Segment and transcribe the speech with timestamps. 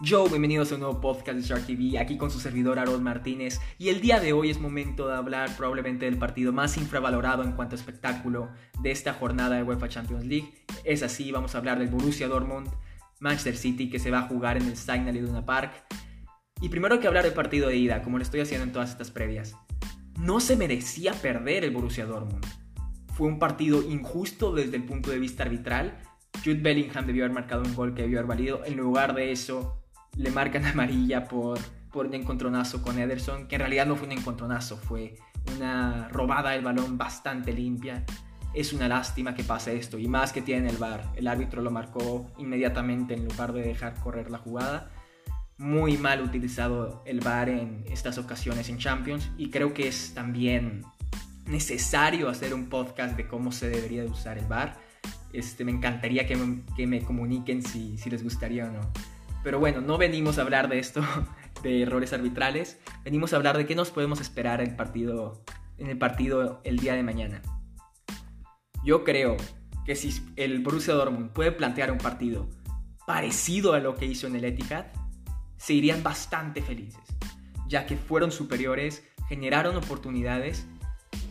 [0.00, 3.60] Yo, bienvenidos a un nuevo podcast de Shark TV, aquí con su servidor Aaron Martínez,
[3.78, 7.50] y el día de hoy es momento de hablar probablemente del partido más infravalorado en
[7.50, 8.48] cuanto a espectáculo
[8.80, 10.54] de esta jornada de UEFA Champions League.
[10.84, 12.68] Es así, vamos a hablar del Borussia Dortmund,
[13.18, 15.72] Manchester City, que se va a jugar en el Signal Iduna Park.
[16.60, 19.10] Y primero que hablar del partido de ida, como lo estoy haciendo en todas estas
[19.10, 19.56] previas.
[20.16, 22.46] No se merecía perder el Borussia Dortmund.
[23.14, 25.98] Fue un partido injusto desde el punto de vista arbitral.
[26.44, 28.64] Jude Bellingham debió haber marcado un gol que debió haber valido.
[28.64, 29.77] En lugar de eso,
[30.18, 31.58] le marcan amarilla por,
[31.90, 35.14] por un encontronazo con Ederson, que en realidad no fue un encontronazo, fue
[35.56, 38.04] una robada del balón bastante limpia.
[38.54, 41.12] Es una lástima que pase esto, y más que tiene el VAR.
[41.16, 44.90] El árbitro lo marcó inmediatamente en lugar de dejar correr la jugada.
[45.58, 50.82] Muy mal utilizado el VAR en estas ocasiones en Champions, y creo que es también
[51.46, 54.76] necesario hacer un podcast de cómo se debería de usar el VAR.
[55.32, 58.80] Este, me encantaría que me, que me comuniquen si, si les gustaría o no.
[59.42, 61.02] Pero bueno, no venimos a hablar de esto,
[61.62, 65.42] de errores arbitrales, venimos a hablar de qué nos podemos esperar el partido,
[65.78, 67.42] en el, partido el día de mañana.
[68.84, 69.36] Yo creo
[69.84, 72.48] que si el Borussia Dortmund puede plantear un partido
[73.06, 74.86] parecido a lo que hizo en el Etihad,
[75.56, 77.02] se irían bastante felices,
[77.66, 80.66] ya que fueron superiores, generaron oportunidades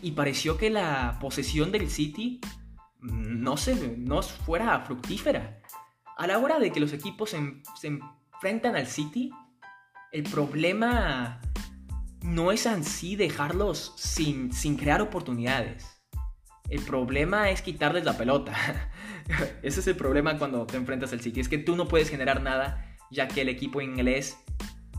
[0.02, 2.42] y pareció que la posesión del City
[3.02, 5.62] no, se, no fuera fructífera
[6.18, 9.32] a la hora de que los equipos se, enfrentan al City,
[10.12, 11.40] el problema
[12.24, 15.86] no es en sí dejarlos sin, sin crear oportunidades.
[16.70, 18.54] El problema es quitarles la pelota.
[19.62, 21.40] Ese es el problema cuando te enfrentas al City.
[21.40, 24.38] Es que tú no puedes generar nada ya que el equipo inglés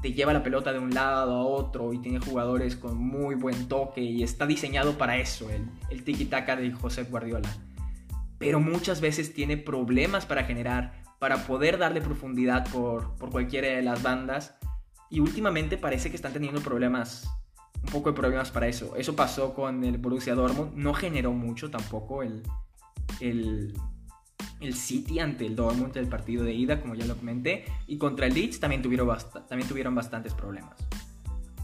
[0.01, 3.69] te lleva la pelota de un lado a otro y tiene jugadores con muy buen
[3.69, 7.51] toque y está diseñado para eso, el, el tiki-taka de José Guardiola.
[8.39, 13.83] Pero muchas veces tiene problemas para generar para poder darle profundidad por, por cualquiera de
[13.83, 14.55] las bandas.
[15.11, 17.29] Y últimamente parece que están teniendo problemas,
[17.83, 18.95] un poco de problemas para eso.
[18.97, 22.43] Eso pasó con el Borussia Dortmund, no generó mucho tampoco el,
[23.21, 23.75] el,
[24.61, 27.65] el City ante el Dortmund del partido de ida, como ya lo comenté.
[27.87, 29.09] Y contra el Leeds también tuvieron,
[29.49, 30.77] también tuvieron bastantes problemas.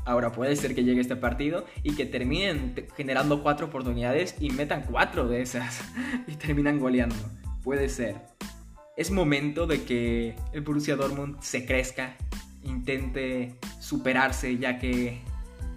[0.07, 4.83] Ahora puede ser que llegue este partido y que terminen generando cuatro oportunidades y metan
[4.83, 5.83] cuatro de esas
[6.27, 7.17] y terminan goleando.
[7.63, 8.34] Puede ser
[8.97, 12.17] es momento de que el Borussia Dortmund se crezca,
[12.63, 15.21] intente superarse, ya que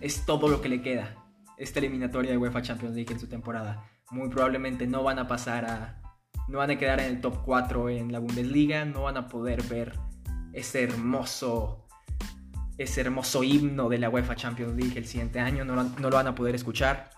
[0.02, 1.16] es todo lo que le queda.
[1.58, 3.90] Esta eliminatoria de UEFA Champions League en su temporada.
[4.12, 6.02] Muy probablemente no van a pasar a.
[6.48, 9.64] No van a quedar en el top 4 en la Bundesliga, no van a poder
[9.64, 9.98] ver
[10.54, 11.86] ese hermoso.
[12.78, 16.28] Ese hermoso himno de la UEFA Champions League el siguiente año, no no lo van
[16.28, 17.10] a poder escuchar.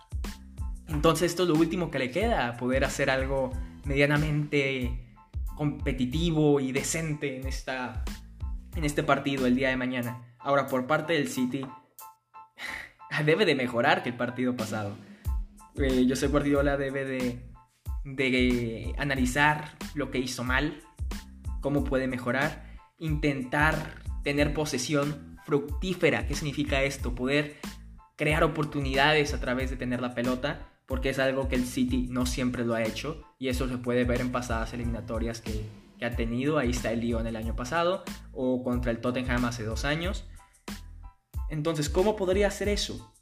[0.87, 3.51] Entonces, esto es lo último que le queda: poder hacer algo
[3.83, 5.08] medianamente
[5.59, 8.05] competitivo y decente en, esta,
[8.77, 10.23] en este partido el día de mañana.
[10.39, 11.65] Ahora, por parte del City,
[13.25, 14.95] debe de mejorar que el partido pasado.
[15.75, 17.41] Eh, José Guardiola debe de,
[18.05, 20.81] de analizar lo que hizo mal,
[21.59, 26.25] cómo puede mejorar, intentar tener posesión fructífera.
[26.25, 27.15] ¿Qué significa esto?
[27.15, 27.57] Poder
[28.15, 32.25] crear oportunidades a través de tener la pelota porque es algo que el City no
[32.25, 35.63] siempre lo ha hecho y eso se puede ver en pasadas eliminatorias que,
[36.01, 36.57] ha tenido.
[36.57, 40.25] Ahí está el Lyon el año pasado o contra el Tottenham hace dos años.
[41.49, 43.13] Entonces, ¿cómo podría hacer eso?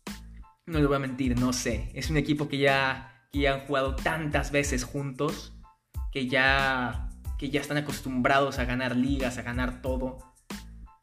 [0.66, 1.92] No le voy a mentir, no sé.
[1.94, 5.54] Es un equipo que ya, que han jugado tantas veces juntos
[6.14, 10.20] que ya, que ya están acostumbrados a ganar ligas, a ganar todo,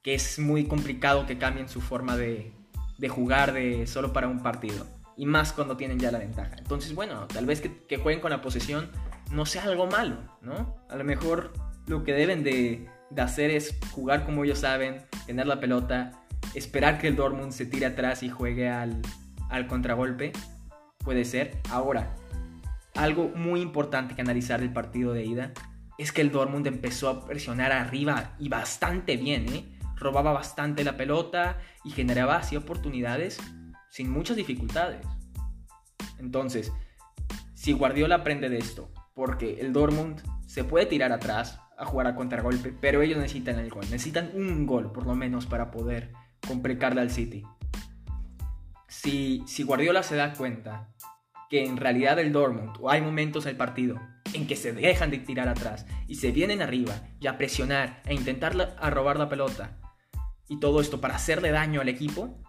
[0.02, 2.52] que es muy complicado que cambien su forma de,
[2.96, 4.86] de jugar de solo para un partido
[5.16, 6.56] y más cuando tienen ya la ventaja.
[6.58, 8.90] Entonces, bueno, tal vez que, jueguen con la posesión
[9.30, 10.76] no sea algo malo, ¿no?
[10.88, 11.52] A lo mejor
[11.86, 17.08] lo que deben de, hacer es jugar como ellos saben, tener la pelota, esperar que
[17.08, 19.02] el Dortmund se tire atrás y juegue al,
[19.68, 20.32] contragolpe.
[20.98, 21.58] Puede ser.
[21.70, 22.16] Ahora,
[22.94, 25.52] algo muy importante que analizar del partido de ida
[25.96, 29.70] es que el Dortmund empezó a presionar arriba y bastante bien, ¿eh?
[29.96, 33.38] Robaba bastante la pelota y generaba así oportunidades
[33.94, 35.06] sin muchas dificultades.
[36.18, 36.72] Entonces,
[37.54, 42.16] si Guardiola aprende de esto, porque el Dortmund se puede tirar atrás a jugar a
[42.16, 46.12] contragolpe, pero ellos necesitan el gol, necesitan un gol por lo menos para poder
[46.44, 47.44] complicarle al City.
[48.88, 50.92] Si, si Guardiola se da cuenta
[51.48, 54.00] que en realidad el Dortmund, o hay momentos del partido
[54.32, 58.14] en que se dejan de tirar atrás y se vienen arriba y a presionar e
[58.14, 59.78] intentar a robar la pelota,
[60.48, 62.42] y todo esto para hacerle daño al equipo,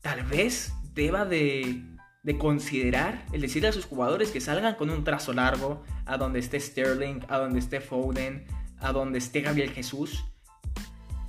[0.00, 1.84] tal vez deba de,
[2.38, 6.60] considerar el decirle a sus jugadores que salgan con un trazo largo a donde esté
[6.60, 8.44] Sterling, a donde esté Foden,
[8.80, 10.24] a donde esté Gabriel Jesús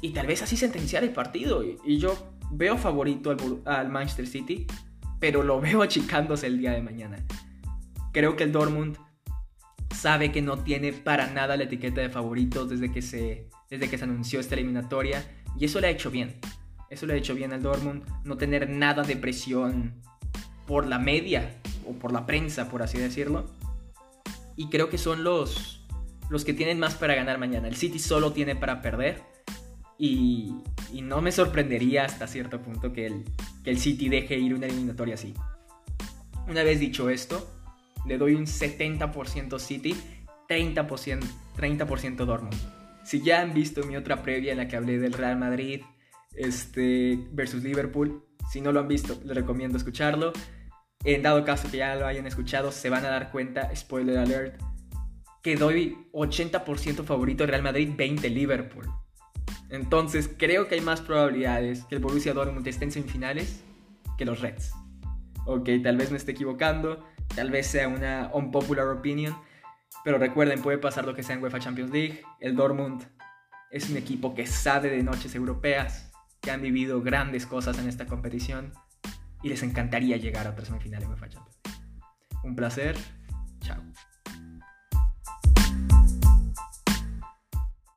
[0.02, 1.64] y tal vez así sentenciar el partido.
[1.64, 4.66] Y, yo veo favorito al, al, Manchester City,
[5.20, 7.18] pero lo veo achicándose el día de mañana.
[8.12, 8.98] Creo que el Dortmund
[9.96, 13.98] sabe que no tiene para nada la etiqueta de favoritos desde que se, desde que
[13.98, 15.24] se anunció esta eliminatoria
[15.58, 16.40] y eso le ha hecho bien.
[16.90, 19.94] Eso le ha hecho bien al Dortmund, no tener nada de presión
[20.66, 21.56] por la media
[21.88, 23.48] o por la prensa, por así decirlo.
[24.56, 25.86] Y creo que son los,
[26.30, 27.68] los que tienen más para ganar mañana.
[27.68, 29.22] El City solo tiene para perder.
[29.98, 30.56] Y,
[31.04, 33.26] no me sorprendería hasta cierto punto que el,
[33.64, 35.34] que el City deje ir una eliminatoria así.
[36.48, 37.48] Una vez dicho esto,
[38.06, 39.96] le doy un 70% City,
[40.48, 41.20] 30%,
[41.56, 41.86] 30
[42.26, 42.56] Dortmund.
[43.04, 45.82] Si ya han visto mi otra previa en la que hablé del Real Madrid
[46.34, 50.34] este, versus Liverpool, si no lo han visto, les recomiendo escucharlo.
[51.04, 54.62] En dado caso que ya lo hayan escuchado, se van a dar cuenta, spoiler alert,
[55.42, 58.86] que doy 80% favorito Real Madrid, 20 Liverpool.
[59.70, 63.64] Entonces creo que hay más probabilidades que el Borussia Dortmund esté en semifinales
[64.18, 64.74] que los Reds.
[65.46, 67.06] Ok, tal vez me esté equivocando,
[67.36, 69.36] tal vez sea una unpopular opinion,
[70.04, 72.22] pero recuerden, puede pasar lo que sea en UEFA Champions League.
[72.40, 73.04] El Dortmund
[73.72, 76.09] es un equipo que sabe de noches europeas,
[76.50, 78.74] que han vivido grandes cosas en esta competición
[79.44, 81.60] y les encantaría llegar a otra semifinal en UEFA Champions.
[82.44, 82.98] Un placer,
[83.60, 83.84] chao.